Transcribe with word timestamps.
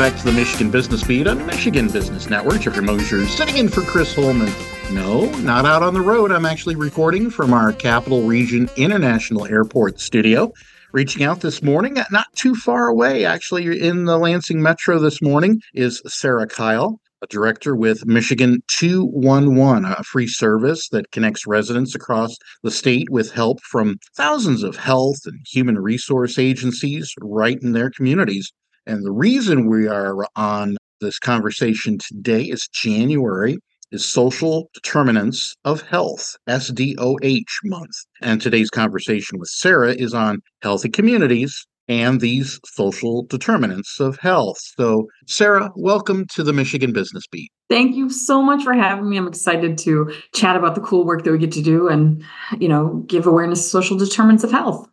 back 0.00 0.16
to 0.16 0.24
the 0.24 0.32
Michigan 0.32 0.70
Business 0.70 1.04
Beat 1.04 1.26
on 1.26 1.44
Michigan 1.44 1.86
Business 1.86 2.30
Network. 2.30 2.62
Jeffrey 2.62 2.82
Mosher 2.82 3.26
sitting 3.26 3.58
in 3.58 3.68
for 3.68 3.82
Chris 3.82 4.14
Holman. 4.14 4.50
No, 4.94 5.26
not 5.40 5.66
out 5.66 5.82
on 5.82 5.92
the 5.92 6.00
road. 6.00 6.32
I'm 6.32 6.46
actually 6.46 6.74
recording 6.74 7.28
from 7.28 7.52
our 7.52 7.70
Capital 7.74 8.22
Region 8.22 8.70
International 8.76 9.44
Airport 9.44 10.00
studio. 10.00 10.54
Reaching 10.94 11.22
out 11.22 11.42
this 11.42 11.62
morning, 11.62 11.98
not 12.10 12.28
too 12.34 12.54
far 12.54 12.88
away, 12.88 13.26
actually, 13.26 13.78
in 13.78 14.06
the 14.06 14.16
Lansing 14.16 14.62
Metro 14.62 14.98
this 14.98 15.20
morning, 15.20 15.60
is 15.74 16.00
Sarah 16.06 16.46
Kile, 16.46 16.98
a 17.20 17.26
director 17.26 17.76
with 17.76 18.06
Michigan 18.06 18.62
211, 18.68 19.84
a 19.84 20.02
free 20.02 20.28
service 20.28 20.88
that 20.88 21.10
connects 21.10 21.46
residents 21.46 21.94
across 21.94 22.38
the 22.62 22.70
state 22.70 23.10
with 23.10 23.32
help 23.32 23.60
from 23.60 23.98
thousands 24.16 24.62
of 24.62 24.76
health 24.76 25.18
and 25.26 25.40
human 25.46 25.78
resource 25.78 26.38
agencies 26.38 27.12
right 27.20 27.58
in 27.60 27.72
their 27.72 27.90
communities. 27.90 28.50
And 28.90 29.06
the 29.06 29.12
reason 29.12 29.70
we 29.70 29.86
are 29.86 30.26
on 30.34 30.76
this 31.00 31.20
conversation 31.20 31.98
today 31.98 32.42
is 32.42 32.66
January 32.72 33.56
is 33.92 34.04
Social 34.04 34.68
Determinants 34.74 35.54
of 35.64 35.82
Health, 35.82 36.36
SDOH 36.48 37.44
month. 37.66 37.94
And 38.20 38.42
today's 38.42 38.68
conversation 38.68 39.38
with 39.38 39.48
Sarah 39.48 39.94
is 39.94 40.12
on 40.12 40.40
healthy 40.62 40.88
communities 40.88 41.64
and 41.86 42.20
these 42.20 42.58
social 42.66 43.26
determinants 43.26 44.00
of 44.00 44.18
health. 44.18 44.58
So, 44.76 45.06
Sarah, 45.28 45.70
welcome 45.76 46.26
to 46.34 46.42
the 46.42 46.52
Michigan 46.52 46.92
Business 46.92 47.28
Beat. 47.30 47.52
Thank 47.68 47.94
you 47.94 48.10
so 48.10 48.42
much 48.42 48.64
for 48.64 48.72
having 48.72 49.08
me. 49.08 49.16
I'm 49.18 49.28
excited 49.28 49.78
to 49.78 50.12
chat 50.34 50.56
about 50.56 50.74
the 50.74 50.80
cool 50.80 51.04
work 51.04 51.22
that 51.22 51.30
we 51.30 51.38
get 51.38 51.52
to 51.52 51.62
do 51.62 51.86
and, 51.86 52.24
you 52.58 52.66
know, 52.66 53.04
give 53.06 53.28
awareness 53.28 53.62
to 53.62 53.68
social 53.68 53.96
determinants 53.96 54.42
of 54.42 54.50
health. 54.50 54.88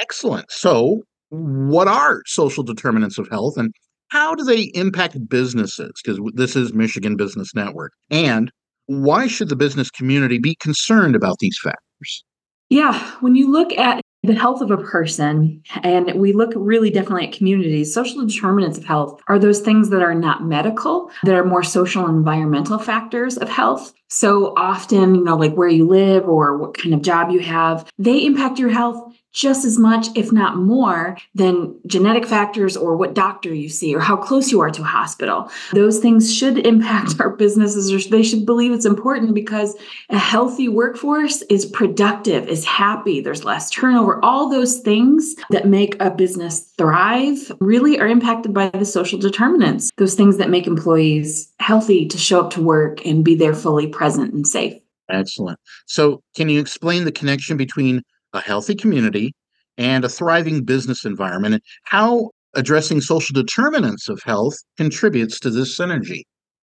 Excellent. 0.00 0.50
So, 0.50 1.02
what 1.30 1.88
are 1.88 2.22
social 2.26 2.62
determinants 2.62 3.18
of 3.18 3.28
health 3.28 3.56
and 3.56 3.72
how 4.10 4.34
do 4.34 4.44
they 4.44 4.62
impact 4.74 5.28
businesses? 5.28 5.92
Because 6.02 6.18
this 6.34 6.56
is 6.56 6.72
Michigan 6.72 7.16
Business 7.16 7.54
Network. 7.54 7.92
And 8.10 8.50
why 8.86 9.26
should 9.26 9.50
the 9.50 9.56
business 9.56 9.90
community 9.90 10.38
be 10.38 10.54
concerned 10.54 11.14
about 11.14 11.38
these 11.40 11.58
factors? 11.62 12.24
Yeah, 12.70 12.98
when 13.20 13.34
you 13.34 13.50
look 13.50 13.72
at 13.74 14.00
the 14.22 14.34
health 14.34 14.60
of 14.60 14.70
a 14.70 14.78
person, 14.78 15.62
and 15.82 16.12
we 16.14 16.32
look 16.32 16.52
really 16.56 16.90
definitely 16.90 17.28
at 17.28 17.32
communities, 17.32 17.94
social 17.94 18.26
determinants 18.26 18.76
of 18.76 18.84
health 18.84 19.20
are 19.28 19.38
those 19.38 19.60
things 19.60 19.90
that 19.90 20.02
are 20.02 20.14
not 20.14 20.44
medical, 20.44 21.10
that 21.24 21.34
are 21.34 21.44
more 21.44 21.62
social 21.62 22.04
and 22.04 22.16
environmental 22.16 22.78
factors 22.78 23.38
of 23.38 23.48
health. 23.48 23.92
So 24.08 24.54
often, 24.56 25.14
you 25.14 25.24
know, 25.24 25.36
like 25.36 25.54
where 25.54 25.68
you 25.68 25.86
live 25.86 26.26
or 26.26 26.56
what 26.56 26.76
kind 26.76 26.94
of 26.94 27.02
job 27.02 27.30
you 27.30 27.40
have, 27.40 27.90
they 27.98 28.24
impact 28.24 28.58
your 28.58 28.70
health 28.70 29.14
just 29.32 29.64
as 29.64 29.78
much, 29.78 30.08
if 30.16 30.32
not 30.32 30.56
more, 30.56 31.16
than 31.34 31.78
genetic 31.86 32.26
factors 32.26 32.76
or 32.76 32.96
what 32.96 33.14
doctor 33.14 33.52
you 33.54 33.68
see 33.68 33.94
or 33.94 34.00
how 34.00 34.16
close 34.16 34.50
you 34.50 34.60
are 34.60 34.70
to 34.70 34.82
a 34.82 34.86
hospital. 34.86 35.50
Those 35.72 35.98
things 35.98 36.34
should 36.34 36.58
impact 36.58 37.14
our 37.20 37.30
businesses 37.30 37.92
or 37.92 38.10
they 38.10 38.22
should 38.22 38.46
believe 38.46 38.72
it's 38.72 38.86
important 38.86 39.34
because 39.34 39.76
a 40.08 40.18
healthy 40.18 40.68
workforce 40.68 41.42
is 41.42 41.66
productive, 41.66 42.48
is 42.48 42.64
happy, 42.64 43.20
there's 43.20 43.44
less 43.44 43.70
turnover. 43.70 44.18
All 44.24 44.48
those 44.48 44.78
things 44.80 45.36
that 45.50 45.68
make 45.68 46.00
a 46.00 46.10
business 46.10 46.60
thrive 46.78 47.52
really 47.60 48.00
are 48.00 48.08
impacted 48.08 48.54
by 48.54 48.70
the 48.70 48.84
social 48.84 49.18
determinants, 49.18 49.90
those 49.98 50.14
things 50.14 50.38
that 50.38 50.50
make 50.50 50.66
employees 50.66 51.52
healthy 51.60 52.06
to 52.06 52.18
show 52.18 52.40
up 52.40 52.50
to 52.50 52.62
work 52.62 53.04
and 53.04 53.24
be 53.24 53.34
there 53.34 53.54
fully 53.54 53.86
present 53.98 54.32
and 54.32 54.46
safe. 54.46 54.74
Excellent. 55.10 55.58
So, 55.86 56.22
can 56.36 56.48
you 56.48 56.60
explain 56.60 57.04
the 57.04 57.12
connection 57.12 57.56
between 57.56 58.02
a 58.32 58.40
healthy 58.40 58.74
community, 58.74 59.34
and 59.78 60.04
a 60.04 60.08
thriving 60.08 60.64
business 60.64 61.04
environment, 61.04 61.54
and 61.54 61.62
how 61.84 62.30
addressing 62.54 63.00
social 63.00 63.32
determinants 63.32 64.08
of 64.08 64.20
health 64.22 64.56
contributes 64.76 65.38
to 65.40 65.50
this 65.50 65.78
synergy. 65.78 66.22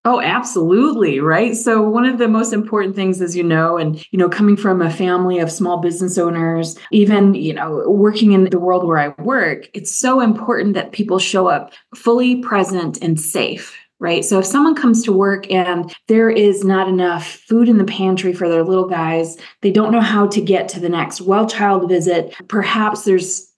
Oh, 0.06 0.22
absolutely. 0.22 1.20
Right. 1.20 1.58
So, 1.58 1.82
one 1.82 2.06
of 2.06 2.20
the 2.20 2.30
most 2.30 2.54
important 2.54 2.96
things, 2.96 3.22
as 3.22 3.36
you 3.36 3.44
know, 3.44 3.78
and, 3.78 4.06
you 4.12 4.18
know, 4.18 4.30
coming 4.30 4.56
from 4.56 4.82
a 4.82 4.90
family 4.90 5.40
of 5.40 5.52
small 5.52 5.78
business 5.78 6.18
owners, 6.18 6.78
even, 6.92 7.34
you 7.34 7.54
know, 7.54 7.84
working 7.86 8.32
in 8.32 8.46
the 8.46 8.60
world 8.60 8.88
where 8.88 8.98
I 8.98 9.10
work, 9.22 9.70
it's 9.74 9.94
so 9.94 10.22
important 10.22 10.74
that 10.76 10.94
people 10.94 11.20
show 11.20 11.48
up 11.48 11.74
fully 11.96 12.38
present 12.38 12.98
and 13.02 13.20
safe 13.20 13.76
right? 14.00 14.24
So 14.24 14.40
if 14.40 14.46
someone 14.46 14.76
comes 14.76 15.04
to 15.04 15.14
work 15.14 15.50
and 15.52 15.94
there 16.08 16.30
is 16.30 16.64
not 16.64 16.88
enough 16.88 17.28
food 17.28 17.68
in 17.68 17.78
the 17.78 17.84
pantry 17.84 18.34
for 18.34 18.48
their 18.48 18.64
little 18.64 18.88
guys, 18.88 19.38
they 19.62 19.72
don't 19.72 19.92
know 19.92 20.02
how 20.02 20.28
to 20.28 20.42
get 20.42 20.70
to 20.70 20.80
the 20.80 20.90
next 20.90 21.22
well 21.22 21.48
child 21.48 21.88
visit, 21.90 22.34
perhaps 22.48 23.04
there's 23.04 23.49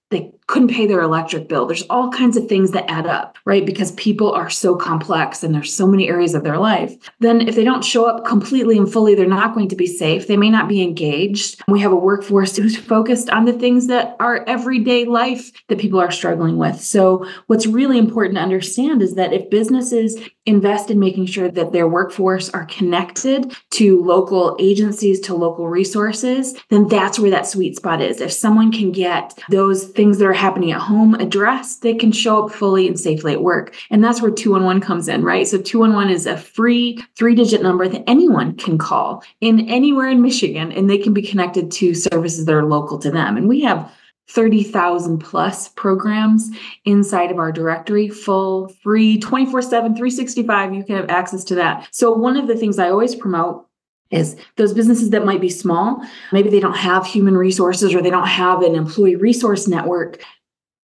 couldn't 0.52 0.68
pay 0.68 0.86
their 0.86 1.02
electric 1.02 1.48
bill. 1.48 1.66
There's 1.66 1.88
all 1.90 2.12
kinds 2.12 2.36
of 2.36 2.50
things 2.50 2.72
that 2.72 2.92
add 2.92 3.08
up, 3.08 3.38
right? 3.46 3.66
Because 3.66 3.94
people 3.94 4.34
are 4.34 4.50
so 4.50 4.76
complex 4.76 5.44
and 5.44 5.56
there's 5.56 5.74
so 5.74 5.88
many 5.88 6.10
areas 6.10 6.36
of 6.36 6.44
their 6.44 6.58
life. 6.58 6.94
Then, 7.20 7.48
if 7.48 7.56
they 7.56 7.64
don't 7.64 7.86
show 7.86 8.06
up 8.06 8.26
completely 8.26 8.78
and 8.78 8.92
fully, 8.92 9.16
they're 9.16 9.26
not 9.26 9.54
going 9.54 9.70
to 9.70 9.78
be 9.78 9.88
safe. 9.88 10.28
They 10.28 10.36
may 10.36 10.50
not 10.50 10.68
be 10.68 10.82
engaged. 10.82 11.62
We 11.70 11.80
have 11.80 11.94
a 11.94 11.96
workforce 11.96 12.58
who's 12.58 12.76
focused 12.76 13.30
on 13.30 13.46
the 13.46 13.54
things 13.54 13.88
that 13.88 14.18
are 14.20 14.44
everyday 14.46 15.06
life 15.06 15.52
that 15.70 15.80
people 15.80 16.02
are 16.02 16.12
struggling 16.12 16.58
with. 16.58 16.82
So, 16.82 17.26
what's 17.48 17.66
really 17.66 17.98
important 17.98 18.36
to 18.36 18.42
understand 18.42 19.02
is 19.02 19.16
that 19.16 19.32
if 19.32 19.50
businesses 19.50 20.20
invest 20.46 20.90
in 20.90 21.00
making 21.00 21.28
sure 21.28 21.50
that 21.50 21.72
their 21.72 21.88
workforce 21.88 22.50
are 22.50 22.66
connected 22.66 23.56
to 23.70 24.04
local 24.04 24.56
agencies, 24.60 25.20
to 25.20 25.36
local 25.36 25.68
resources, 25.70 26.56
then 26.70 26.88
that's 26.88 27.20
where 27.20 27.30
that 27.30 27.46
sweet 27.46 27.76
spot 27.76 28.02
is. 28.02 28.20
If 28.20 28.32
someone 28.32 28.72
can 28.72 28.92
get 28.92 29.38
those 29.50 29.86
things 29.86 30.18
that 30.18 30.26
are 30.26 30.34
happening 30.34 30.72
at 30.72 30.82
home 30.82 31.14
addressed, 31.16 31.84
they 31.84 31.94
can 31.94 32.12
show 32.12 32.46
up 32.46 32.52
fully 32.52 32.88
and 32.88 33.00
safely 33.00 33.34
at 33.34 33.44
work. 33.44 33.76
And 33.92 34.04
that's 34.04 34.22
where 34.22 34.32
211 34.32 34.82
comes 34.82 35.08
in, 35.08 35.24
right? 35.24 35.48
So 35.48 35.62
211 35.62 36.12
is 36.12 36.26
a 36.26 36.38
free 36.38 37.04
three 37.16 37.36
digit 37.36 37.62
number 37.62 37.88
that 37.88 38.04
anyone 38.10 38.56
can 38.58 38.80
call 38.80 39.24
in 39.42 39.70
anywhere 39.70 40.08
in 40.08 40.22
Michigan, 40.22 40.72
and 40.72 40.90
they 40.90 40.98
can 40.98 41.14
be 41.14 41.22
connected 41.22 41.72
to 41.72 41.94
services 41.94 42.46
that 42.46 42.56
are 42.56 42.66
local 42.66 42.98
to 43.00 43.12
them. 43.12 43.38
And 43.38 43.48
we 43.48 43.62
have 43.62 43.92
30,000 44.30 45.20
plus 45.20 45.70
programs 45.70 46.50
inside 46.86 47.32
of 47.32 47.38
our 47.38 47.52
directory, 47.52 48.08
full, 48.08 48.70
free, 48.82 49.20
24 49.20 49.62
7, 49.62 49.96
365. 49.96 50.74
You 50.74 50.84
can 50.84 50.96
have 50.96 51.10
access 51.10 51.44
to 51.46 51.56
that. 51.56 51.88
So, 51.92 52.14
one 52.14 52.38
of 52.38 52.48
the 52.48 52.56
things 52.56 52.80
I 52.80 52.90
always 52.90 53.16
promote 53.16 53.68
is 54.12 54.36
those 54.58 54.74
businesses 54.74 55.10
that 55.12 55.26
might 55.26 55.42
be 55.42 55.50
small, 55.50 56.06
maybe 56.32 56.50
they 56.50 56.60
don't 56.60 56.78
have 56.78 57.06
human 57.06 57.36
resources 57.36 57.94
or 57.94 58.02
they 58.02 58.10
don't 58.10 58.28
have 58.28 58.62
an 58.62 58.76
employee 58.76 59.16
resource 59.16 59.68
network, 59.68 60.24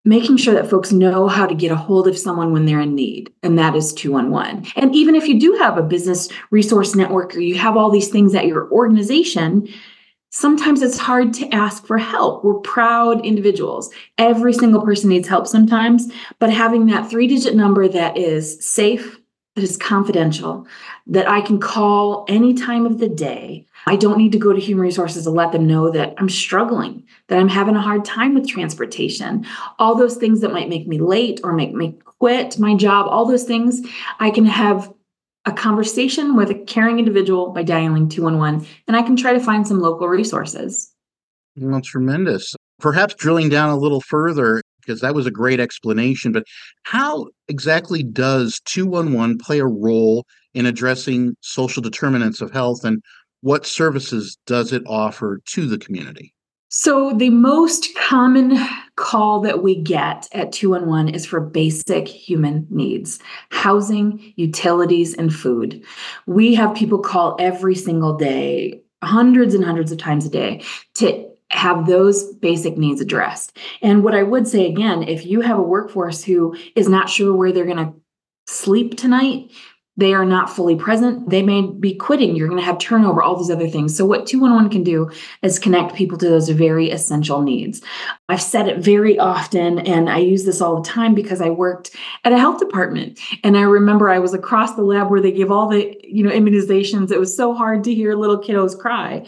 making 0.04 0.36
sure 0.36 0.54
that 0.54 0.70
folks 0.70 0.92
know 0.92 1.26
how 1.26 1.46
to 1.46 1.54
get 1.54 1.72
a 1.72 1.76
hold 1.76 2.06
of 2.06 2.16
someone 2.16 2.52
when 2.52 2.66
they're 2.66 2.80
in 2.80 2.94
need. 2.94 3.32
And 3.42 3.58
that 3.58 3.74
is 3.74 3.92
211. 3.94 4.66
And 4.76 4.94
even 4.94 5.16
if 5.16 5.26
you 5.26 5.40
do 5.40 5.54
have 5.54 5.76
a 5.76 5.82
business 5.82 6.28
resource 6.50 6.94
network 6.94 7.34
or 7.34 7.40
you 7.40 7.56
have 7.56 7.76
all 7.76 7.90
these 7.90 8.08
things 8.08 8.34
at 8.34 8.46
your 8.46 8.70
organization, 8.70 9.68
sometimes 10.36 10.82
it's 10.82 10.98
hard 10.98 11.32
to 11.32 11.48
ask 11.48 11.86
for 11.86 11.96
help. 11.96 12.44
We're 12.44 12.60
proud 12.60 13.24
individuals. 13.24 13.90
Every 14.18 14.52
single 14.52 14.82
person 14.82 15.08
needs 15.08 15.26
help 15.26 15.46
sometimes, 15.46 16.12
but 16.38 16.52
having 16.52 16.86
that 16.86 17.08
three 17.08 17.26
digit 17.26 17.56
number 17.56 17.88
that 17.88 18.18
is 18.18 18.62
safe, 18.62 19.18
that 19.54 19.64
is 19.64 19.78
confidential, 19.78 20.66
that 21.06 21.26
I 21.26 21.40
can 21.40 21.58
call 21.58 22.26
any 22.28 22.52
time 22.52 22.84
of 22.84 22.98
the 22.98 23.08
day. 23.08 23.64
I 23.86 23.96
don't 23.96 24.18
need 24.18 24.32
to 24.32 24.38
go 24.38 24.52
to 24.52 24.60
human 24.60 24.82
resources 24.82 25.24
to 25.24 25.30
let 25.30 25.52
them 25.52 25.66
know 25.66 25.90
that 25.92 26.12
I'm 26.18 26.28
struggling, 26.28 27.04
that 27.28 27.38
I'm 27.38 27.48
having 27.48 27.74
a 27.74 27.80
hard 27.80 28.04
time 28.04 28.34
with 28.34 28.46
transportation. 28.46 29.46
All 29.78 29.94
those 29.94 30.16
things 30.16 30.42
that 30.42 30.52
might 30.52 30.68
make 30.68 30.86
me 30.86 30.98
late 30.98 31.40
or 31.44 31.54
make 31.54 31.72
me 31.72 31.94
quit 32.04 32.58
my 32.58 32.74
job, 32.74 33.06
all 33.08 33.24
those 33.24 33.44
things, 33.44 33.80
I 34.20 34.30
can 34.30 34.44
have 34.44 34.92
a 35.46 35.52
conversation 35.52 36.36
with 36.36 36.50
a 36.50 36.54
caring 36.54 36.98
individual 36.98 37.50
by 37.50 37.62
dialing 37.62 38.08
211, 38.08 38.66
and 38.88 38.96
I 38.96 39.02
can 39.02 39.16
try 39.16 39.32
to 39.32 39.40
find 39.40 39.66
some 39.66 39.80
local 39.80 40.08
resources. 40.08 40.92
Well, 41.56 41.80
tremendous. 41.80 42.54
Perhaps 42.80 43.14
drilling 43.14 43.48
down 43.48 43.70
a 43.70 43.76
little 43.76 44.00
further, 44.00 44.60
because 44.80 45.00
that 45.00 45.14
was 45.14 45.26
a 45.26 45.30
great 45.30 45.60
explanation, 45.60 46.32
but 46.32 46.44
how 46.82 47.28
exactly 47.48 48.02
does 48.02 48.60
211 48.66 49.38
play 49.38 49.60
a 49.60 49.66
role 49.66 50.26
in 50.52 50.66
addressing 50.66 51.36
social 51.40 51.82
determinants 51.82 52.40
of 52.40 52.50
health, 52.50 52.84
and 52.84 53.00
what 53.40 53.66
services 53.66 54.36
does 54.46 54.72
it 54.72 54.82
offer 54.86 55.40
to 55.52 55.66
the 55.66 55.78
community? 55.78 56.34
So, 56.68 57.12
the 57.12 57.30
most 57.30 57.88
common 57.96 58.58
call 58.96 59.40
that 59.40 59.62
we 59.62 59.74
get 59.74 60.28
at 60.32 60.52
211 60.52 61.14
is 61.14 61.26
for 61.26 61.40
basic 61.40 62.08
human 62.08 62.66
needs 62.70 63.18
housing, 63.50 64.32
utilities, 64.36 65.14
and 65.14 65.32
food. 65.32 65.84
We 66.26 66.54
have 66.54 66.74
people 66.74 66.98
call 66.98 67.36
every 67.38 67.74
single 67.74 68.16
day, 68.16 68.80
hundreds 69.02 69.54
and 69.54 69.64
hundreds 69.64 69.92
of 69.92 69.98
times 69.98 70.26
a 70.26 70.30
day, 70.30 70.62
to 70.94 71.28
have 71.50 71.86
those 71.86 72.34
basic 72.34 72.76
needs 72.76 73.00
addressed. 73.00 73.56
And 73.82 74.02
what 74.02 74.14
I 74.14 74.22
would 74.22 74.48
say 74.48 74.66
again, 74.66 75.02
if 75.02 75.24
you 75.24 75.42
have 75.42 75.58
a 75.58 75.62
workforce 75.62 76.24
who 76.24 76.56
is 76.74 76.88
not 76.88 77.08
sure 77.08 77.34
where 77.34 77.52
they're 77.52 77.64
going 77.64 77.76
to 77.76 77.94
sleep 78.48 78.96
tonight, 78.96 79.52
they 79.96 80.12
are 80.12 80.24
not 80.24 80.50
fully 80.50 80.76
present. 80.76 81.30
They 81.30 81.42
may 81.42 81.62
be 81.62 81.94
quitting. 81.94 82.36
You're 82.36 82.48
going 82.48 82.60
to 82.60 82.64
have 82.64 82.78
turnover, 82.78 83.22
all 83.22 83.36
these 83.36 83.50
other 83.50 83.68
things. 83.68 83.96
So, 83.96 84.04
what 84.04 84.26
211 84.26 84.70
can 84.70 84.82
do 84.82 85.10
is 85.42 85.58
connect 85.58 85.94
people 85.94 86.18
to 86.18 86.28
those 86.28 86.48
very 86.50 86.90
essential 86.90 87.42
needs. 87.42 87.80
I've 88.28 88.42
said 88.42 88.68
it 88.68 88.78
very 88.78 89.18
often, 89.18 89.78
and 89.78 90.10
I 90.10 90.18
use 90.18 90.44
this 90.44 90.60
all 90.60 90.82
the 90.82 90.88
time 90.88 91.14
because 91.14 91.40
I 91.40 91.48
worked 91.48 91.96
at 92.24 92.32
a 92.32 92.38
health 92.38 92.58
department. 92.58 93.18
And 93.42 93.56
I 93.56 93.62
remember 93.62 94.10
I 94.10 94.18
was 94.18 94.34
across 94.34 94.74
the 94.74 94.82
lab 94.82 95.10
where 95.10 95.22
they 95.22 95.32
give 95.32 95.50
all 95.50 95.68
the 95.68 95.96
you 96.02 96.22
know 96.22 96.30
immunizations. 96.30 97.10
It 97.10 97.20
was 97.20 97.34
so 97.34 97.54
hard 97.54 97.84
to 97.84 97.94
hear 97.94 98.14
little 98.14 98.38
kiddos 98.38 98.78
cry. 98.78 99.26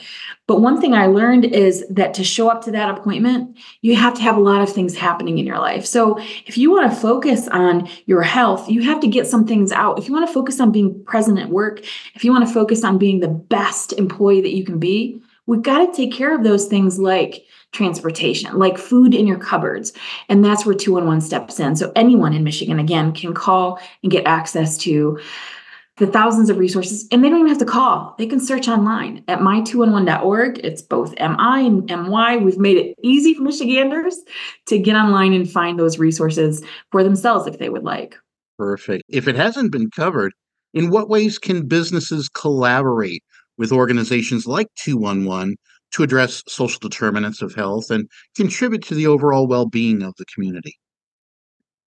But 0.49 0.63
one 0.63 0.81
thing 0.81 0.95
I 0.95 1.07
learned 1.07 1.45
is 1.45 1.85
that 1.91 2.15
to 2.15 2.25
show 2.25 2.49
up 2.49 2.65
to 2.65 2.71
that 2.73 2.99
appointment, 2.99 3.59
you 3.83 3.95
have 3.97 4.15
to 4.15 4.23
have 4.23 4.39
a 4.39 4.41
lot 4.41 4.63
of 4.63 4.73
things 4.73 4.97
happening 4.97 5.37
in 5.39 5.47
your 5.47 5.59
life. 5.59 5.85
So, 5.85 6.19
if 6.47 6.57
you 6.57 6.71
want 6.73 6.91
to 6.91 6.99
focus 6.99 7.47
on 7.49 7.89
your 8.07 8.23
health, 8.23 8.69
you 8.69 8.83
have 8.83 8.99
to 9.01 9.07
get 9.07 9.27
some 9.27 9.47
things 9.47 9.71
out. 9.71 9.99
If 9.99 10.09
you 10.09 10.15
want 10.15 10.27
to 10.27 10.33
focus 10.33 10.59
on 10.59 10.73
being 10.73 11.05
present 11.05 11.39
at 11.39 11.51
work, 11.51 11.85
if 12.15 12.25
you 12.25 12.33
want 12.33 12.49
to 12.49 12.53
focus 12.53 12.83
on 12.83 12.97
being 12.97 13.21
the 13.21 13.29
best 13.29 13.93
employee 13.93 14.41
that 14.41 14.55
you 14.55 14.65
can 14.65 14.79
be, 14.79 15.23
we've 15.45 15.63
got 15.63 15.85
to 15.85 15.93
take 15.95 16.15
care 16.15 16.35
of 16.35 16.45
those 16.45 16.67
things 16.67 16.99
like 16.99 17.45
transportation, 17.73 18.59
like 18.59 18.79
food 18.79 19.15
in 19.15 19.27
your 19.27 19.39
cupboards. 19.39 19.93
And 20.31 20.43
that's 20.43 20.65
where 20.65 20.75
211 20.75 21.21
steps 21.21 21.61
in. 21.61 21.77
So 21.77 21.93
anyone 21.95 22.33
in 22.33 22.43
Michigan, 22.43 22.79
again, 22.79 23.13
can 23.13 23.35
call 23.35 23.79
and 24.03 24.11
get 24.11 24.27
access 24.27 24.79
to 24.79 25.21
the 25.99 26.07
thousands 26.07 26.49
of 26.49 26.59
resources, 26.59 27.07
and 27.11 27.25
they 27.25 27.29
don't 27.29 27.41
even 27.41 27.49
have 27.49 27.59
to 27.59 27.65
call. 27.65 28.15
They 28.19 28.27
can 28.27 28.41
search 28.41 28.69
online 28.69 29.25
at 29.29 29.41
my211.org. 29.41 30.61
It's 30.65 30.83
both 30.83 31.13
MI 31.19 31.67
and 31.67 31.87
MY. 31.87 32.37
We've 32.37 32.59
made 32.59 32.77
it 32.77 32.97
easy 33.03 33.35
for 33.35 33.43
Michiganders 33.43 34.17
to 34.67 34.79
get 34.79 34.97
online 34.97 35.33
and 35.33 35.51
find 35.51 35.79
those 35.79 35.99
resources 35.99 36.65
for 36.93 37.03
themselves 37.03 37.47
if 37.47 37.59
they 37.59 37.69
would 37.69 37.85
like. 37.85 38.17
Perfect. 38.59 39.05
If 39.09 39.29
it 39.29 39.37
hasn't 39.37 39.73
been 39.73 39.91
covered, 39.91 40.33
in 40.75 40.91
what 40.91 41.09
ways 41.09 41.39
can 41.39 41.67
businesses 41.67 42.29
collaborate 42.29 43.23
with 43.57 43.73
organizations 43.73 44.47
like 44.47 44.69
211 44.77 45.57
to 45.93 46.03
address 46.03 46.43
social 46.47 46.79
determinants 46.79 47.43
of 47.43 47.55
health 47.55 47.91
and 47.91 48.09
contribute 48.37 48.83
to 48.85 48.95
the 48.95 49.07
overall 49.07 49.47
well 49.47 49.67
being 49.67 50.03
of 50.03 50.15
the 50.19 50.27
community? 50.27 50.79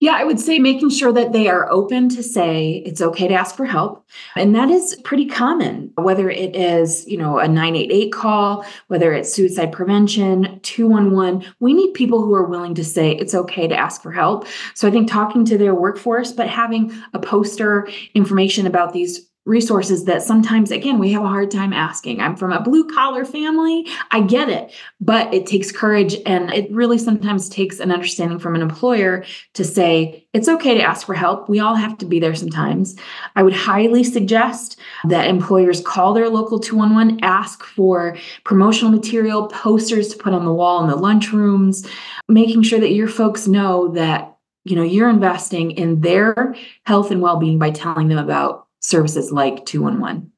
Yeah, 0.01 0.13
I 0.15 0.23
would 0.23 0.39
say 0.39 0.57
making 0.57 0.89
sure 0.89 1.13
that 1.13 1.31
they 1.31 1.47
are 1.47 1.69
open 1.69 2.09
to 2.09 2.23
say 2.23 2.81
it's 2.87 3.01
okay 3.01 3.27
to 3.27 3.35
ask 3.35 3.55
for 3.55 3.65
help. 3.65 4.03
And 4.35 4.55
that 4.55 4.71
is 4.71 4.99
pretty 5.03 5.27
common, 5.27 5.93
whether 5.95 6.27
it 6.27 6.55
is, 6.55 7.07
you 7.07 7.19
know, 7.19 7.37
a 7.37 7.47
988 7.47 8.11
call, 8.11 8.65
whether 8.87 9.13
it's 9.13 9.31
suicide 9.31 9.71
prevention, 9.71 10.59
211. 10.63 11.45
We 11.59 11.75
need 11.75 11.93
people 11.93 12.23
who 12.23 12.33
are 12.33 12.47
willing 12.47 12.73
to 12.75 12.83
say 12.83 13.11
it's 13.11 13.35
okay 13.35 13.67
to 13.67 13.77
ask 13.77 14.01
for 14.01 14.11
help. 14.11 14.47
So 14.73 14.87
I 14.87 14.91
think 14.91 15.07
talking 15.07 15.45
to 15.45 15.57
their 15.57 15.75
workforce, 15.75 16.31
but 16.31 16.49
having 16.49 16.91
a 17.13 17.19
poster 17.19 17.87
information 18.15 18.65
about 18.65 18.93
these 18.93 19.30
resources 19.45 20.05
that 20.05 20.21
sometimes 20.21 20.69
again 20.71 20.99
we 20.99 21.11
have 21.11 21.23
a 21.23 21.27
hard 21.27 21.49
time 21.49 21.73
asking. 21.73 22.21
I'm 22.21 22.35
from 22.35 22.51
a 22.51 22.61
blue 22.61 22.87
collar 22.87 23.25
family. 23.25 23.87
I 24.11 24.21
get 24.21 24.49
it 24.49 24.71
but 24.99 25.33
it 25.33 25.47
takes 25.47 25.71
courage 25.71 26.15
and 26.25 26.53
it 26.53 26.71
really 26.71 26.97
sometimes 26.97 27.49
takes 27.49 27.79
an 27.79 27.91
understanding 27.91 28.39
from 28.39 28.55
an 28.55 28.61
employer 28.61 29.25
to 29.53 29.63
say 29.63 30.27
it's 30.33 30.47
okay 30.47 30.75
to 30.75 30.83
ask 30.83 31.05
for 31.05 31.15
help. 31.15 31.49
We 31.49 31.59
all 31.59 31.75
have 31.75 31.97
to 31.97 32.05
be 32.05 32.19
there 32.19 32.35
sometimes. 32.35 32.95
I 33.35 33.43
would 33.43 33.53
highly 33.53 34.03
suggest 34.03 34.79
that 35.07 35.27
employers 35.27 35.81
call 35.81 36.13
their 36.13 36.29
local 36.29 36.59
211 36.59 37.23
ask 37.23 37.63
for 37.63 38.17
promotional 38.45 38.91
material 38.91 39.47
posters 39.47 40.09
to 40.09 40.17
put 40.17 40.33
on 40.33 40.45
the 40.45 40.53
wall 40.53 40.83
in 40.83 40.89
the 40.89 40.95
lunchrooms 40.95 41.89
making 42.27 42.63
sure 42.63 42.79
that 42.79 42.93
your 42.93 43.07
folks 43.07 43.47
know 43.47 43.89
that 43.89 44.37
you 44.63 44.75
know 44.75 44.83
you're 44.83 45.09
investing 45.09 45.71
in 45.71 46.01
their 46.01 46.55
health 46.85 47.11
and 47.11 47.21
well-being 47.21 47.57
by 47.57 47.71
telling 47.71 48.07
them 48.07 48.17
about 48.17 48.67
services 48.81 49.31
like 49.31 49.65
211. 49.65 50.31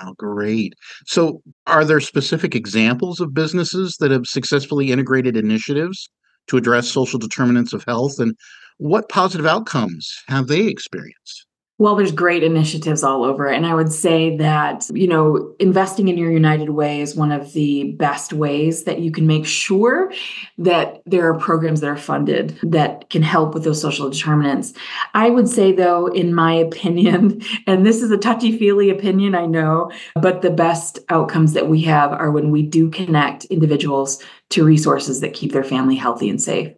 Oh, 0.00 0.14
great. 0.16 0.74
So, 1.06 1.42
are 1.66 1.84
there 1.84 2.00
specific 2.00 2.54
examples 2.54 3.20
of 3.20 3.34
businesses 3.34 3.96
that 4.00 4.10
have 4.10 4.26
successfully 4.26 4.90
integrated 4.90 5.36
initiatives 5.36 6.08
to 6.48 6.56
address 6.56 6.88
social 6.88 7.18
determinants 7.18 7.72
of 7.72 7.84
health? 7.84 8.18
And 8.18 8.34
what 8.78 9.08
positive 9.08 9.46
outcomes 9.46 10.12
have 10.28 10.46
they 10.46 10.66
experienced? 10.66 11.46
Well, 11.76 11.96
there's 11.96 12.12
great 12.12 12.44
initiatives 12.44 13.02
all 13.02 13.24
over. 13.24 13.48
And 13.48 13.66
I 13.66 13.74
would 13.74 13.92
say 13.92 14.36
that, 14.36 14.88
you 14.94 15.08
know, 15.08 15.54
investing 15.58 16.06
in 16.06 16.16
your 16.16 16.30
United 16.30 16.70
Way 16.70 17.00
is 17.00 17.16
one 17.16 17.32
of 17.32 17.52
the 17.52 17.94
best 17.94 18.32
ways 18.32 18.84
that 18.84 19.00
you 19.00 19.10
can 19.10 19.26
make 19.26 19.44
sure 19.44 20.12
that 20.56 21.02
there 21.04 21.28
are 21.28 21.36
programs 21.36 21.80
that 21.80 21.90
are 21.90 21.96
funded 21.96 22.56
that 22.62 23.10
can 23.10 23.22
help 23.22 23.54
with 23.54 23.64
those 23.64 23.80
social 23.80 24.08
determinants. 24.08 24.72
I 25.14 25.30
would 25.30 25.48
say, 25.48 25.72
though, 25.72 26.06
in 26.06 26.32
my 26.32 26.52
opinion, 26.52 27.42
and 27.66 27.84
this 27.84 28.02
is 28.02 28.12
a 28.12 28.18
touchy 28.18 28.56
feely 28.56 28.88
opinion, 28.88 29.34
I 29.34 29.46
know, 29.46 29.90
but 30.14 30.42
the 30.42 30.50
best 30.50 31.00
outcomes 31.08 31.54
that 31.54 31.68
we 31.68 31.82
have 31.82 32.12
are 32.12 32.30
when 32.30 32.52
we 32.52 32.62
do 32.62 32.88
connect 32.88 33.46
individuals 33.46 34.22
to 34.50 34.64
resources 34.64 35.20
that 35.20 35.34
keep 35.34 35.50
their 35.50 35.64
family 35.64 35.96
healthy 35.96 36.30
and 36.30 36.40
safe. 36.40 36.72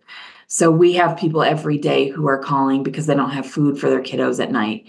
So 0.49 0.71
we 0.71 0.95
have 0.95 1.19
people 1.19 1.43
every 1.43 1.79
day 1.79 2.09
who 2.09 2.29
are 2.29 2.39
calling 2.39 2.83
because 2.83 3.07
they 3.07 3.15
don't 3.15 3.31
have 3.31 3.47
food 3.47 3.79
for 3.79 3.91
their 3.91 4.03
kiddos 4.03 4.43
at 4.43 4.53
night. 4.53 4.87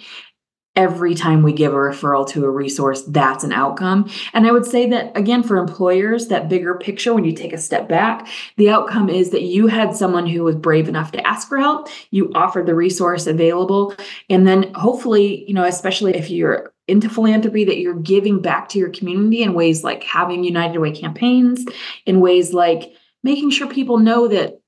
Every 0.76 1.16
time 1.16 1.42
we 1.42 1.54
give 1.54 1.74
a 1.74 1.76
referral 1.76 2.28
to 2.30 2.46
a 2.46 2.52
resource, 2.52 3.02
that's 3.02 3.44
an 3.44 3.52
outcome. 3.52 4.08
And 4.34 4.46
I 4.46 4.52
would 4.52 4.66
say 4.68 4.88
that, 4.92 5.18
again, 5.18 5.42
for 5.42 5.58
employers, 5.58 6.28
that 6.28 6.50
bigger 6.50 6.76
picture, 6.76 7.16
when 7.16 7.26
you 7.26 7.32
take 7.32 7.52
a 7.52 7.58
step 7.58 7.90
back, 7.90 8.28
the 8.58 8.70
outcome 8.70 9.10
is 9.10 9.32
that 9.32 9.42
you 9.42 9.66
had 9.66 9.96
someone 9.96 10.28
who 10.28 10.44
was 10.44 10.56
brave 10.56 10.88
enough 10.88 11.12
to 11.14 11.26
ask 11.26 11.48
for 11.48 11.58
help, 11.58 11.90
you 12.12 12.32
offered 12.36 12.68
the 12.68 12.76
resource 12.76 13.26
available. 13.26 13.96
And 14.30 14.48
then 14.48 14.72
hopefully, 14.76 15.46
you 15.48 15.56
know, 15.56 15.64
especially 15.64 16.16
if 16.16 16.30
you're 16.30 16.72
into 16.88 17.10
philanthropy 17.10 17.66
that 17.66 17.80
you're 17.80 18.00
giving 18.00 18.40
back 18.40 18.70
to 18.70 18.78
your 18.78 18.90
community 18.90 19.42
in 19.42 19.56
ways 19.56 19.84
like 19.84 20.04
having 20.04 20.44
United 20.44 20.78
Way 20.78 20.92
campaigns, 20.92 21.66
in 22.06 22.20
ways 22.20 22.54
like 22.54 22.94
making 23.24 23.50
sure 23.50 23.68
people 23.68 23.98
know 23.98 24.28
that 24.28 24.62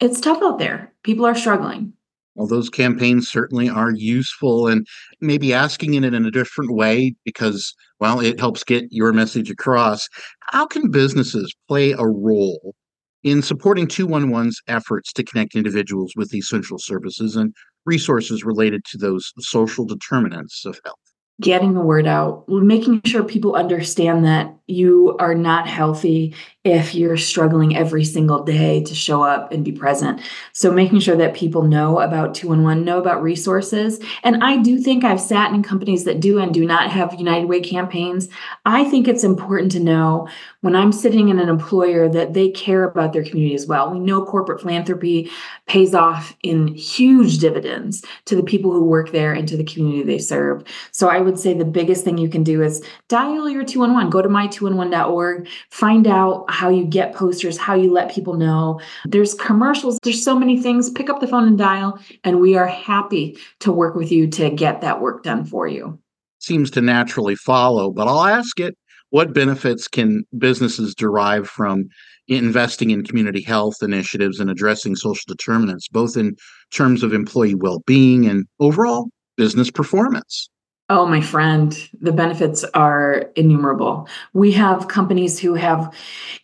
it's 0.00 0.20
tough 0.20 0.42
out 0.42 0.58
there. 0.58 0.92
People 1.02 1.26
are 1.26 1.34
struggling. 1.34 1.92
Well, 2.34 2.46
those 2.46 2.68
campaigns 2.68 3.30
certainly 3.30 3.70
are 3.70 3.92
useful 3.92 4.68
and 4.68 4.86
maybe 5.22 5.54
asking 5.54 5.94
it 5.94 6.04
in 6.12 6.26
a 6.26 6.30
different 6.30 6.74
way 6.74 7.14
because, 7.24 7.74
well, 7.98 8.20
it 8.20 8.38
helps 8.38 8.62
get 8.62 8.84
your 8.90 9.12
message 9.14 9.50
across. 9.50 10.06
How 10.40 10.66
can 10.66 10.90
businesses 10.90 11.54
play 11.66 11.92
a 11.92 12.04
role 12.04 12.74
in 13.22 13.40
supporting 13.40 13.86
211's 13.86 14.60
efforts 14.68 15.14
to 15.14 15.24
connect 15.24 15.56
individuals 15.56 16.12
with 16.14 16.34
essential 16.34 16.78
services 16.78 17.36
and 17.36 17.54
resources 17.86 18.44
related 18.44 18.84
to 18.90 18.98
those 18.98 19.32
social 19.38 19.86
determinants 19.86 20.66
of 20.66 20.78
health? 20.84 20.98
Getting 21.40 21.72
the 21.72 21.80
word 21.80 22.06
out, 22.06 22.44
making 22.48 23.00
sure 23.06 23.22
people 23.22 23.56
understand 23.56 24.26
that 24.26 24.54
you 24.66 25.16
are 25.18 25.34
not 25.34 25.66
healthy 25.66 26.34
if 26.66 26.94
you're 26.94 27.16
struggling 27.16 27.76
every 27.76 28.04
single 28.04 28.42
day 28.42 28.82
to 28.82 28.94
show 28.94 29.22
up 29.22 29.52
and 29.52 29.64
be 29.64 29.72
present. 29.72 30.20
So 30.52 30.70
making 30.70 31.00
sure 31.00 31.16
that 31.16 31.34
people 31.34 31.62
know 31.62 32.00
about 32.00 32.34
211, 32.34 32.84
know 32.84 32.98
about 32.98 33.22
resources. 33.22 34.00
And 34.22 34.42
I 34.42 34.56
do 34.58 34.78
think 34.78 35.04
I've 35.04 35.20
sat 35.20 35.52
in 35.52 35.62
companies 35.62 36.04
that 36.04 36.20
do 36.20 36.38
and 36.38 36.52
do 36.52 36.66
not 36.66 36.90
have 36.90 37.14
United 37.14 37.46
Way 37.46 37.60
campaigns. 37.60 38.28
I 38.66 38.84
think 38.84 39.06
it's 39.06 39.24
important 39.24 39.72
to 39.72 39.80
know 39.80 40.28
when 40.60 40.74
I'm 40.74 40.92
sitting 40.92 41.28
in 41.28 41.38
an 41.38 41.48
employer 41.48 42.08
that 42.08 42.34
they 42.34 42.50
care 42.50 42.84
about 42.84 43.12
their 43.12 43.22
community 43.22 43.54
as 43.54 43.66
well. 43.66 43.90
We 43.90 44.00
know 44.00 44.24
corporate 44.24 44.60
philanthropy 44.60 45.30
pays 45.66 45.94
off 45.94 46.36
in 46.42 46.74
huge 46.74 47.38
dividends 47.38 48.04
to 48.24 48.34
the 48.34 48.42
people 48.42 48.72
who 48.72 48.84
work 48.84 49.12
there 49.12 49.32
and 49.32 49.46
to 49.46 49.56
the 49.56 49.64
community 49.64 50.02
they 50.02 50.18
serve. 50.18 50.64
So 50.90 51.08
I 51.08 51.20
would 51.20 51.38
say 51.38 51.54
the 51.54 51.64
biggest 51.64 52.04
thing 52.04 52.18
you 52.18 52.28
can 52.28 52.42
do 52.42 52.62
is 52.62 52.84
dial 53.08 53.46
your 53.48 53.64
211, 53.64 54.10
go 54.10 54.22
to 54.22 54.28
my 54.28 54.48
211.org, 54.48 55.48
find 55.70 56.06
out 56.06 56.44
how 56.56 56.70
you 56.70 56.84
get 56.84 57.14
posters, 57.14 57.58
how 57.58 57.74
you 57.74 57.92
let 57.92 58.10
people 58.10 58.34
know. 58.34 58.80
There's 59.04 59.34
commercials, 59.34 59.98
there's 60.02 60.24
so 60.24 60.38
many 60.38 60.60
things. 60.60 60.88
Pick 60.88 61.10
up 61.10 61.20
the 61.20 61.28
phone 61.28 61.46
and 61.46 61.58
dial, 61.58 61.98
and 62.24 62.40
we 62.40 62.56
are 62.56 62.66
happy 62.66 63.36
to 63.60 63.70
work 63.70 63.94
with 63.94 64.10
you 64.10 64.26
to 64.28 64.48
get 64.48 64.80
that 64.80 65.02
work 65.02 65.22
done 65.22 65.44
for 65.44 65.68
you. 65.68 65.98
Seems 66.38 66.70
to 66.70 66.80
naturally 66.80 67.34
follow, 67.34 67.90
but 67.90 68.08
I'll 68.08 68.24
ask 68.24 68.58
it 68.58 68.74
what 69.10 69.34
benefits 69.34 69.86
can 69.86 70.24
businesses 70.38 70.94
derive 70.94 71.46
from 71.46 71.84
investing 72.26 72.90
in 72.90 73.04
community 73.04 73.42
health 73.42 73.76
initiatives 73.82 74.40
and 74.40 74.48
addressing 74.48 74.96
social 74.96 75.24
determinants, 75.28 75.88
both 75.88 76.16
in 76.16 76.36
terms 76.72 77.02
of 77.02 77.12
employee 77.12 77.54
well 77.54 77.82
being 77.86 78.26
and 78.26 78.46
overall 78.60 79.10
business 79.36 79.70
performance? 79.70 80.48
Oh, 80.88 81.04
my 81.04 81.20
friend, 81.20 81.76
the 82.00 82.12
benefits 82.12 82.62
are 82.62 83.32
innumerable. 83.34 84.08
We 84.34 84.52
have 84.52 84.86
companies 84.86 85.36
who 85.36 85.54
have 85.54 85.92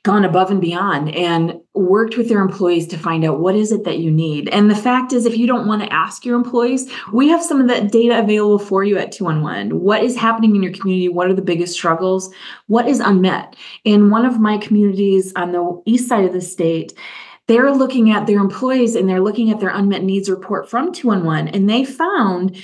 gone 0.03 0.25
above 0.25 0.51
and 0.51 0.61
beyond 0.61 1.15
and 1.15 1.61
worked 1.75 2.17
with 2.17 2.29
their 2.29 2.41
employees 2.41 2.89
to 2.89 2.99
find 2.99 3.25
out 3.25 3.39
what 3.39 3.55
is 3.55 3.71
it 3.71 3.85
that 3.85 4.01
you 4.01 4.11
need. 4.11 4.49
And 4.49 4.69
the 4.69 4.75
fact 4.75 5.13
is, 5.13 5.27
if 5.27 5.39
you 5.39 5.47
don't 5.47 5.69
want 5.69 5.83
to 5.83 5.93
ask 5.93 6.25
your 6.25 6.35
employees, 6.35 6.91
we 7.13 7.29
have 7.29 7.41
some 7.41 7.61
of 7.61 7.69
that 7.69 7.93
data 7.93 8.19
available 8.19 8.59
for 8.59 8.83
you 8.83 8.99
at 8.99 9.13
211. 9.13 9.79
What 9.79 10.03
is 10.03 10.17
happening 10.17 10.57
in 10.57 10.63
your 10.65 10.73
community? 10.73 11.09
What 11.09 11.29
are 11.29 11.35
the 11.35 11.41
biggest 11.41 11.75
struggles? 11.75 12.29
What 12.67 12.89
is 12.89 12.99
unmet? 12.99 13.55
In 13.85 14.11
one 14.11 14.25
of 14.25 14.41
my 14.41 14.59
communities 14.59 15.33
on 15.37 15.53
the 15.53 15.81
east 15.87 16.09
side 16.09 16.25
of 16.25 16.33
the 16.33 16.41
state, 16.41 16.95
they're 17.47 17.73
looking 17.73 18.11
at 18.11 18.27
their 18.27 18.39
employees 18.39 18.97
and 18.97 19.09
they're 19.09 19.21
looking 19.21 19.53
at 19.53 19.61
their 19.61 19.71
unmet 19.71 20.03
needs 20.03 20.29
report 20.29 20.69
from 20.69 20.93
211 20.93 21.49
and 21.49 21.71
they 21.71 21.85
found 21.85 22.57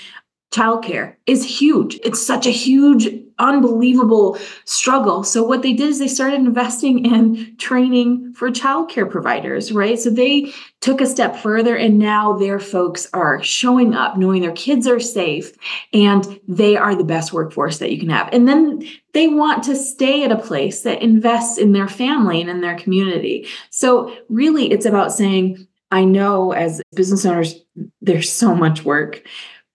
childcare 0.51 1.15
is 1.27 1.45
huge. 1.45 1.99
It's 2.05 2.25
such 2.25 2.47
a 2.47 2.51
huge, 2.51 3.07
unbelievable 3.39 4.39
struggle. 4.65 5.23
So, 5.23 5.43
what 5.43 5.63
they 5.63 5.75
did 5.75 5.91
is 5.91 5.99
they 5.99 6.09
started 6.09 6.41
investing 6.41 7.05
in 7.05 7.57
training 7.59 8.33
for 8.35 8.51
childcare 8.51 9.11
providers, 9.11 9.73
right? 9.73 9.99
So, 9.99 10.09
they 10.09 10.53
took 10.81 11.01
a 11.01 11.07
step 11.07 11.37
further, 11.37 11.77
and 11.77 11.99
now 11.99 12.33
their 12.33 12.59
folks 12.59 13.07
are 13.13 13.43
showing 13.43 13.95
up 13.95 14.17
knowing 14.17 14.41
their 14.41 14.53
kids 14.53 14.87
are 14.87 15.01
safe 15.01 15.53
and 15.93 16.41
they 16.49 16.77
are 16.77 16.95
the 16.95 17.05
best 17.05 17.33
workforce 17.33 17.79
that 17.79 17.93
you 17.93 17.99
can 17.99 18.09
have. 18.09 18.31
And 18.33 18.49
then 18.49 18.89
they 19.13 19.29
want 19.29 19.65
to 19.65 19.77
stay 19.77 20.25
at 20.25 20.33
a 20.33 20.39
place 20.39 20.83
that 20.83 21.03
invests 21.03 21.59
in 21.59 21.73
their 21.73 21.89
family 21.89 22.41
and 22.41 22.49
in 22.49 22.63
their 22.63 22.79
community. 22.79 23.47
So, 23.69 24.17
really, 24.31 24.71
it's 24.71 24.87
about 24.87 25.13
saying, 25.13 25.67
I 25.91 26.05
know 26.05 26.53
as 26.53 26.83
business 26.95 27.25
owners, 27.25 27.55
there's 28.01 28.31
so 28.31 28.55
much 28.55 28.85
work 28.85 29.23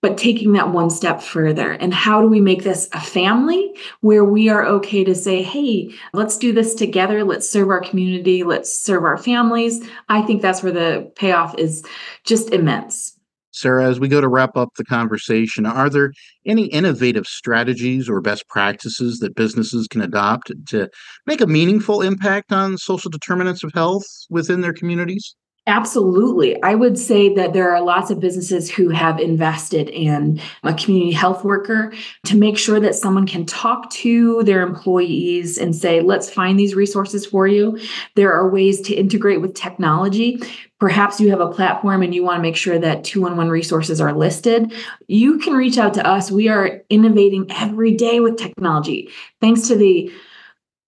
but 0.04 0.18
taking 0.18 0.52
that 0.52 0.74
one 0.74 0.90
step 0.90 1.22
further. 1.22 1.72
And 1.72 1.94
how 1.94 2.22
do 2.22 2.28
we 2.28 2.42
make 2.42 2.64
this 2.64 2.90
a 2.92 3.00
family 3.00 3.74
where 4.02 4.26
we 4.26 4.50
are 4.50 4.66
okay 4.66 5.06
to 5.06 5.16
say, 5.16 5.42
hey, 5.42 5.92
let's 6.12 6.38
do 6.38 6.52
this 6.52 6.76
together. 6.76 7.24
Let's 7.24 7.50
serve 7.50 7.70
our 7.70 7.80
community. 7.80 8.44
Let's 8.44 8.78
serve 8.78 9.06
our 9.06 9.18
families. 9.18 9.82
I 10.10 10.22
think 10.22 10.42
that's 10.42 10.62
where 10.62 10.74
the 10.74 11.10
payoff 11.16 11.58
is 11.58 11.86
just 12.26 12.50
immense. 12.50 13.18
Sarah, 13.52 13.88
as 13.88 13.98
we 13.98 14.10
go 14.10 14.20
to 14.20 14.28
wrap 14.28 14.58
up 14.58 14.70
the 14.76 14.84
conversation, 14.84 15.66
are 15.66 15.90
there 15.90 16.12
any 16.46 16.66
innovative 16.66 17.26
strategies 17.26 18.10
or 18.10 18.20
best 18.20 18.46
practices 18.50 19.20
that 19.20 19.36
businesses 19.36 19.88
can 19.88 20.02
adopt 20.02 20.52
to 20.68 20.90
make 21.28 21.40
a 21.40 21.48
meaningful 21.48 22.02
impact 22.02 22.52
on 22.52 22.78
social 22.78 23.10
determinants 23.10 23.64
of 23.64 23.72
health 23.74 24.04
within 24.30 24.60
their 24.60 24.74
communities? 24.74 25.34
Absolutely. 25.66 26.62
I 26.62 26.76
would 26.76 27.00
say 27.00 27.34
that 27.36 27.54
there 27.54 27.74
are 27.74 27.82
lots 27.82 28.12
of 28.12 28.20
businesses 28.20 28.70
who 28.70 28.90
have 28.90 29.18
invested 29.18 29.88
in 29.88 30.42
a 30.64 30.74
community 30.74 31.14
health 31.14 31.46
worker 31.46 31.94
to 32.26 32.36
make 32.36 32.58
sure 32.58 32.82
that 32.82 32.96
someone 32.96 33.26
can 33.26 33.46
talk 33.46 33.90
to 33.92 34.44
their 34.44 34.62
employees 34.62 35.58
and 35.58 35.74
say, 35.74 36.02
let's 36.02 36.30
find 36.30 36.60
these 36.60 36.76
resources 36.76 37.26
for 37.26 37.48
you. 37.48 37.80
There 38.16 38.34
are 38.34 38.50
ways 38.50 38.82
to 38.82 38.94
integrate 38.94 39.40
with 39.40 39.54
technology. 39.54 40.42
Perhaps 40.82 41.22
you 41.22 41.30
have 41.30 41.40
a 41.40 41.50
platform 41.50 42.04
and 42.04 42.14
you 42.14 42.26
want 42.26 42.40
to 42.40 42.42
make 42.42 42.58
sure 42.58 42.78
that 42.78 43.06
211 43.06 43.50
resources 43.50 44.02
are 44.02 44.12
listed. 44.12 44.74
You 45.08 45.40
can 45.40 45.54
reach 45.54 45.78
out 45.78 45.94
to 45.94 46.06
us. 46.06 46.30
We 46.30 46.50
are 46.50 46.82
innovating 46.90 47.50
every 47.50 47.94
day 47.94 48.20
with 48.20 48.36
technology. 48.36 49.08
Thanks 49.40 49.70
to 49.70 49.78
the 49.78 50.12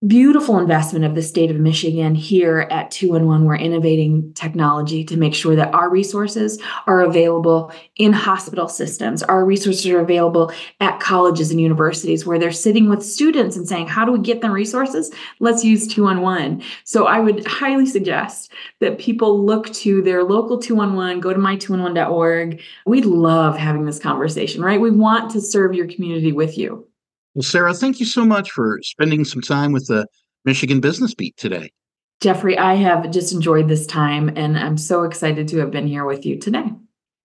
beautiful 0.08 0.60
investment 0.60 1.06
of 1.06 1.16
the 1.16 1.22
state 1.22 1.50
of 1.50 1.58
Michigan 1.58 2.16
here 2.16 2.68
at 2.70 2.92
211. 2.92 3.46
We're 3.46 3.56
innovating 3.56 4.34
technology 4.34 5.04
to 5.06 5.18
make 5.18 5.34
sure 5.34 5.56
that 5.56 5.74
our 5.74 5.90
resources 5.90 6.62
are 6.86 7.02
available 7.02 7.72
in 7.96 8.14
hospital 8.14 8.68
systems. 8.68 9.24
Our 9.24 9.46
resources 9.46 9.86
are 9.88 10.00
available 10.00 10.52
at 10.80 11.00
colleges 11.00 11.50
and 11.52 11.62
universities 11.62 12.26
where 12.26 12.38
they're 12.38 12.52
sitting 12.52 12.90
with 12.90 13.04
students 13.04 13.56
and 13.56 13.68
saying, 13.68 13.88
How 13.88 14.06
do 14.06 14.12
we 14.12 14.20
get 14.20 14.42
them 14.42 14.52
resources? 14.52 15.12
Let's 15.40 15.64
use 15.64 15.88
211. 15.88 16.64
So 16.84 17.08
I 17.08 17.20
would 17.20 17.46
highly 17.48 17.86
suggest 17.86 18.52
that 18.82 19.00
people 19.00 19.46
look 19.46 19.72
to 19.74 20.02
their 20.02 20.24
local 20.24 20.60
211, 20.60 21.22
go 21.22 21.34
to 21.34 21.40
my211.org. 21.40 22.62
We 22.86 23.02
love 23.02 23.58
having 23.58 23.86
this 23.86 24.00
conversation, 24.00 24.62
right? 24.62 24.80
We 24.80 24.92
want 24.92 25.32
to 25.32 25.42
serve 25.42 25.74
your 25.74 25.88
community 25.88 26.32
with 26.32 26.58
you. 26.58 26.88
Well, 27.36 27.44
Sarah, 27.44 27.74
thank 27.74 28.00
you 28.00 28.06
so 28.06 28.24
much 28.24 28.52
for 28.52 28.80
spending 28.82 29.26
some 29.26 29.42
time 29.42 29.74
with 29.74 29.88
the 29.88 30.08
Michigan 30.46 30.80
Business 30.80 31.14
Beat 31.14 31.36
today. 31.36 31.70
Jeffrey, 32.22 32.58
I 32.58 32.76
have 32.76 33.12
just 33.12 33.34
enjoyed 33.34 33.68
this 33.68 33.86
time 33.86 34.32
and 34.38 34.58
I'm 34.58 34.78
so 34.78 35.04
excited 35.04 35.50
to 35.50 35.58
have 35.58 35.70
been 35.70 35.86
here 35.86 36.06
with 36.06 36.26
you 36.26 36.40
today. 36.40 36.64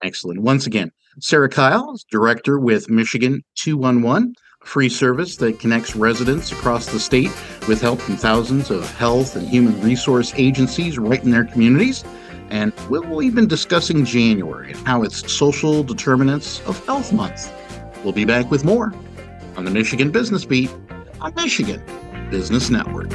Excellent. 0.03 0.43
Once 0.43 0.67
again, 0.67 0.91
Sarah 1.21 1.49
Kile 1.49 1.95
is 1.95 2.05
director 2.11 2.59
with 2.59 2.91
Michigan 2.91 3.43
211, 3.55 4.35
a 4.63 4.67
free 4.67 4.89
service 4.89 5.37
that 5.37 5.61
connects 5.61 5.95
residents 5.95 6.51
across 6.51 6.87
the 6.87 6.99
state 6.99 7.31
with 7.69 7.81
help 7.81 8.01
from 8.01 8.17
thousands 8.17 8.69
of 8.73 8.91
health 8.97 9.37
and 9.37 9.49
human 9.49 9.81
resource 9.81 10.33
agencies 10.37 10.99
right 10.99 11.23
in 11.23 11.31
their 11.31 11.45
communities. 11.45 12.03
And 12.49 12.73
we'll 12.89 13.23
even 13.23 13.47
discussing 13.47 14.05
January 14.05 14.73
and 14.73 14.87
how 14.89 15.05
it's 15.05 15.33
social 15.33 15.85
determinants 15.85 16.61
of 16.67 16.85
health 16.85 17.13
month. 17.13 17.53
We'll 18.03 18.13
be 18.13 18.25
back 18.25 18.51
with 18.51 18.65
more 18.65 18.93
on 19.61 19.67
the 19.67 19.71
Michigan 19.71 20.11
Business 20.11 20.47
Beat 20.47 20.71
on 21.21 21.35
Michigan 21.35 21.83
Business 22.31 22.71
Network. 22.71 23.11